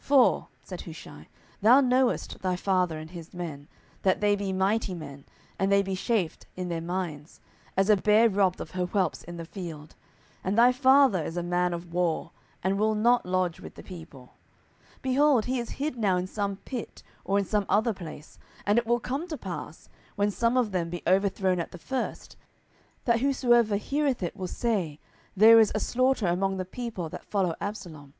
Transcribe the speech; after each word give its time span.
10:017:008 0.00 0.02
For, 0.04 0.48
said 0.64 0.80
Hushai, 0.80 1.28
thou 1.62 1.80
knowest 1.80 2.40
thy 2.40 2.56
father 2.56 2.98
and 2.98 3.12
his 3.12 3.32
men, 3.32 3.68
that 4.02 4.20
they 4.20 4.34
be 4.34 4.52
mighty 4.52 4.94
men, 4.94 5.24
and 5.60 5.70
they 5.70 5.80
be 5.80 5.94
chafed 5.94 6.46
in 6.56 6.68
their 6.68 6.80
minds, 6.80 7.38
as 7.76 7.88
a 7.88 7.96
bear 7.96 8.28
robbed 8.28 8.60
of 8.60 8.72
her 8.72 8.86
whelps 8.86 9.22
in 9.22 9.36
the 9.36 9.44
field: 9.44 9.94
and 10.42 10.58
thy 10.58 10.72
father 10.72 11.22
is 11.24 11.36
a 11.36 11.42
man 11.44 11.72
of 11.72 11.92
war, 11.92 12.32
and 12.64 12.80
will 12.80 12.96
not 12.96 13.24
lodge 13.24 13.60
with 13.60 13.76
the 13.76 13.82
people. 13.84 14.32
10:017:009 15.02 15.02
Behold, 15.02 15.44
he 15.44 15.60
is 15.60 15.70
hid 15.70 15.96
now 15.96 16.16
in 16.16 16.26
some 16.26 16.56
pit, 16.56 17.04
or 17.24 17.38
in 17.38 17.44
some 17.44 17.64
other 17.68 17.92
place: 17.94 18.40
and 18.66 18.78
it 18.78 18.86
will 18.88 18.98
come 18.98 19.28
to 19.28 19.36
pass, 19.38 19.88
when 20.16 20.32
some 20.32 20.56
of 20.56 20.72
them 20.72 20.90
be 20.90 21.00
overthrown 21.06 21.60
at 21.60 21.70
the 21.70 21.78
first, 21.78 22.34
that 23.04 23.20
whosoever 23.20 23.76
heareth 23.76 24.20
it 24.20 24.36
will 24.36 24.48
say, 24.48 24.98
There 25.36 25.60
is 25.60 25.70
a 25.76 25.78
slaughter 25.78 26.26
among 26.26 26.56
the 26.56 26.64
people 26.64 27.08
that 27.10 27.24
follow 27.30 27.54
Absalom. 27.60 28.14